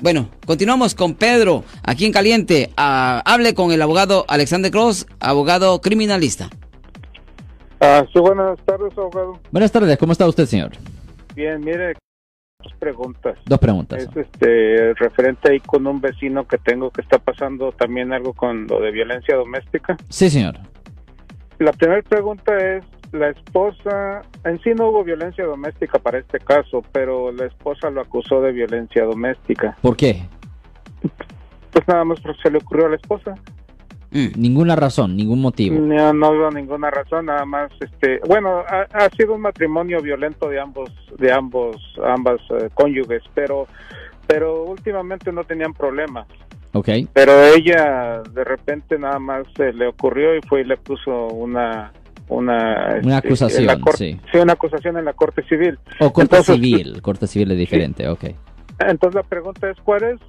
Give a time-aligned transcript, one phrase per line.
[0.00, 2.70] Bueno, continuamos con Pedro, aquí en Caliente.
[2.76, 6.48] Ah, hable con el abogado Alexander Cross, abogado criminalista.
[7.80, 9.40] Ah, sí, buenas tardes, abogado.
[9.50, 10.70] Buenas tardes, ¿cómo está usted, señor?
[11.34, 11.94] Bien, mire,
[12.62, 13.38] dos preguntas.
[13.44, 14.04] Dos preguntas.
[14.04, 18.68] Es este referente ahí con un vecino que tengo que está pasando también algo con
[18.68, 19.96] lo de violencia doméstica.
[20.10, 20.60] Sí, señor.
[21.58, 26.82] La primera pregunta es, la esposa, en sí no hubo violencia doméstica para este caso,
[26.92, 29.76] pero la esposa lo acusó de violencia doméstica.
[29.82, 30.22] ¿Por qué?
[31.70, 33.34] Pues nada más porque se le ocurrió a la esposa.
[34.10, 34.28] Mm.
[34.36, 35.78] Ninguna razón, ningún motivo.
[35.78, 40.48] No, no hubo ninguna razón, nada más, este, bueno, ha, ha sido un matrimonio violento
[40.48, 43.66] de ambos, de ambos, ambas eh, cónyuges, pero,
[44.26, 46.26] pero últimamente no tenían problemas.
[46.72, 46.88] Ok.
[47.12, 51.92] Pero ella de repente nada más se le ocurrió y fue y le puso una
[52.28, 54.18] una, Una este, acusación, en la cor- sí.
[54.34, 55.78] una acusación en la corte civil.
[56.00, 58.24] O corte Entonces- civil, corte civil es diferente, ok.
[58.80, 60.20] Entonces la pregunta es cuál es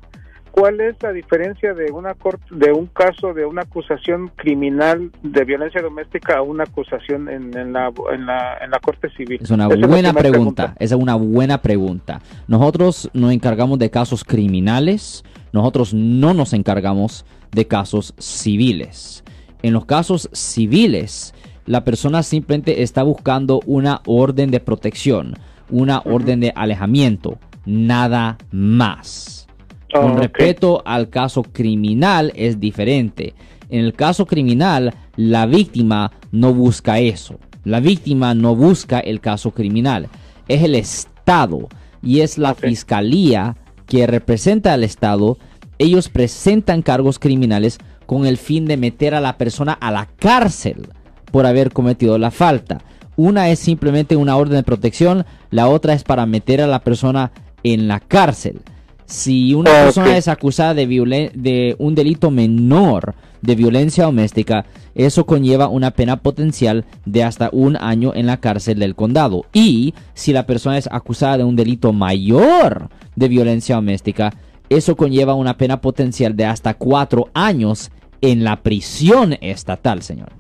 [0.51, 5.45] cuál es la diferencia de una cor- de un caso de una acusación criminal de
[5.45, 9.39] violencia doméstica a una acusación en, en la en la en la corte civil.
[9.41, 12.21] Es una Esa buena pregunta, esa es una buena pregunta.
[12.47, 19.23] Nosotros nos encargamos de casos criminales, nosotros no nos encargamos de casos civiles.
[19.61, 21.33] En los casos civiles,
[21.69, 25.35] la persona simplemente está buscando una orden de protección,
[25.69, 29.47] una orden de alejamiento, nada más.
[29.93, 33.35] Oh, Con respeto al caso criminal es diferente.
[33.69, 37.37] En el caso criminal, la víctima no busca eso.
[37.63, 40.07] La víctima no busca el caso criminal.
[40.47, 41.69] Es el Estado
[42.01, 45.37] y es la fiscalía que representa al Estado.
[45.77, 50.89] Ellos presentan cargos criminales con el fin de meter a la persona a la cárcel
[51.31, 52.81] por haber cometido la falta.
[53.15, 57.31] Una es simplemente una orden de protección, la otra es para meter a la persona
[57.63, 58.61] en la cárcel.
[59.05, 65.25] Si una persona es acusada de, violen- de un delito menor de violencia doméstica, eso
[65.25, 69.45] conlleva una pena potencial de hasta un año en la cárcel del condado.
[69.51, 74.33] Y si la persona es acusada de un delito mayor de violencia doméstica,
[74.69, 77.89] eso conlleva una pena potencial de hasta cuatro años
[78.21, 80.31] en la prisión estatal, señor.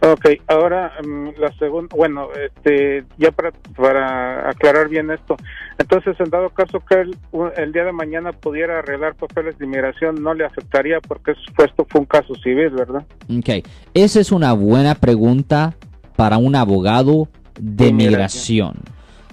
[0.00, 5.36] Ok, ahora mm, la segunda, bueno, este, ya para, para aclarar bien esto,
[5.76, 9.64] entonces en dado caso que él u- el día de mañana pudiera arreglar papeles de
[9.64, 13.04] inmigración, no le afectaría porque es- esto fue un caso civil, ¿verdad?
[13.28, 15.74] Ok, esa es una buena pregunta
[16.14, 17.28] para un abogado
[17.60, 18.74] de migración.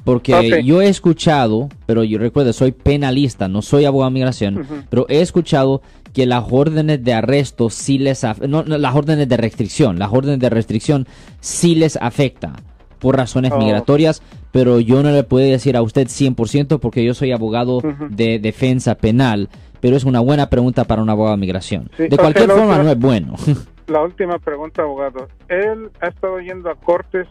[0.03, 0.63] Porque Ok.
[0.65, 4.75] yo he escuchado, pero yo recuerdo, soy penalista, no soy abogado de migración, Ujú.
[4.89, 5.81] pero he escuchado
[6.15, 10.39] que las órdenes de arresto sí les no, no, las órdenes de restricción, las órdenes
[10.39, 11.05] de restricción
[11.41, 12.53] sí les afecta
[12.99, 13.57] por razones Oh.
[13.59, 18.39] migratorias, pero yo no le puedo decir a usted 100% porque yo soy abogado de
[18.39, 19.49] defensa penal,
[19.81, 21.89] pero es una buena pregunta para un abogado de migración.
[21.97, 23.35] Sí, de cualquier forma última- no es bueno.
[23.87, 25.27] La última pregunta, abogado.
[25.49, 27.27] Él ha estado yendo a cortes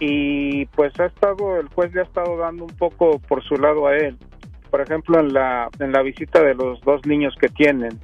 [0.00, 3.86] y pues ha estado, el juez le ha estado dando un poco por su lado
[3.86, 4.16] a él.
[4.70, 7.98] Por ejemplo, en la, en la visita de los dos niños que tienen,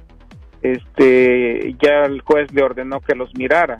[0.61, 3.77] este, ya el juez le ordenó que los mirara.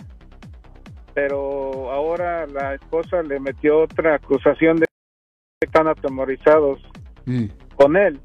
[1.14, 4.86] Pero ahora la esposa le metió otra acusación de
[5.60, 6.80] que están atemorizados
[7.28, 7.48] Mm.
[7.76, 8.20] con él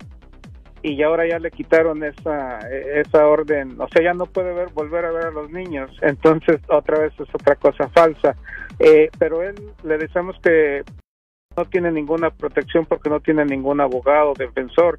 [0.84, 5.04] y ahora ya le quitaron esa esa orden, o sea, ya no puede ver volver
[5.04, 8.36] a ver a los niños, entonces otra vez es otra cosa falsa.
[8.78, 10.82] Eh, pero él le decimos que
[11.56, 14.98] no tiene ninguna protección porque no tiene ningún abogado, defensor.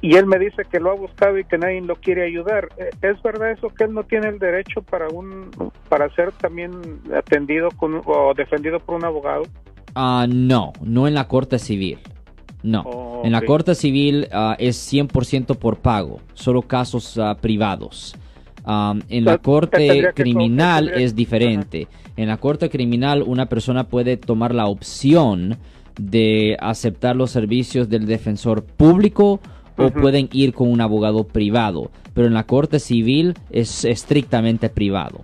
[0.00, 2.68] Y él me dice que lo ha buscado y que nadie lo quiere ayudar.
[2.76, 5.50] Eh, ¿Es verdad eso que él no tiene el derecho para un
[5.88, 6.72] para ser también
[7.16, 9.44] atendido con, o defendido por un abogado?
[9.94, 11.98] Ah, no, no en la corte civil.
[12.62, 12.82] No.
[12.82, 18.16] Oh, En la corte civil ah, es 100% por pago, solo casos ah, privados.
[18.64, 21.86] Am, en la corte criminal es diferente.
[22.16, 25.58] En la corte criminal una persona puede tomar la opción
[25.98, 29.40] de aceptar los servicios del defensor público
[29.76, 31.90] o pueden ir con un abogado privado.
[32.14, 35.22] Pero en la corte civil es estrictamente privado.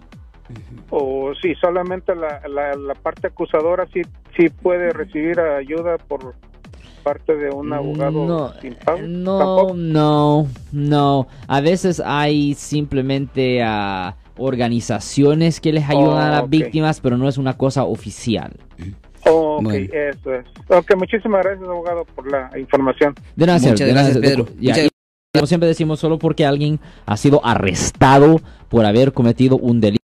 [0.90, 4.02] O sí, solamente la, la, la parte acusadora sí,
[4.36, 6.34] sí puede recibir ayuda por
[7.02, 8.98] parte de un abogado No, sin pago.
[9.02, 9.74] no, ¿Tampoco?
[9.76, 11.26] no, no.
[11.48, 17.28] A veces hay simplemente ah, organizaciones que les ayudan a las Oh, víctimas, pero no
[17.28, 18.52] es una cosa oficial.
[19.26, 19.78] Oh, ok, Bueno.
[19.92, 20.46] eso es.
[20.68, 23.14] Ok, muchísimas gracias, abogado, por la información.
[23.36, 24.18] De nada, Muchas gracias.
[24.18, 24.46] Pedro.
[24.58, 24.88] Ya, Muchas
[25.34, 29.99] como siempre decimos, solo porque alguien ha sido arrestado por haber cometido un delito.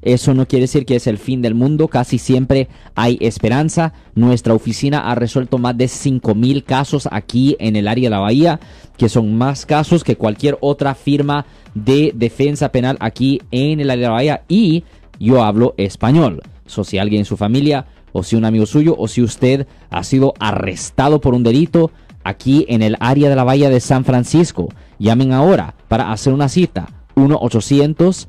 [0.00, 3.92] Eso no quiere decir que es el fin del mundo, casi siempre hay esperanza.
[4.14, 8.58] Nuestra oficina ha resuelto más de 5.000 casos aquí en el área de la Bahía,
[8.96, 11.44] que son más casos que cualquier otra firma
[11.74, 14.44] de defensa penal aquí en el área de la Bahía.
[14.48, 14.84] Y
[15.20, 16.40] yo hablo español.
[16.64, 20.04] So, si alguien en su familia, o si un amigo suyo, o si usted ha
[20.04, 21.90] sido arrestado por un delito
[22.24, 26.48] aquí en el área de la Bahía de San Francisco, llamen ahora para hacer una
[26.48, 26.88] cita.
[27.14, 28.28] 1 800